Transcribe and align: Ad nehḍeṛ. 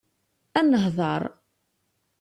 Ad 0.59 0.65
nehḍeṛ. 0.69 1.21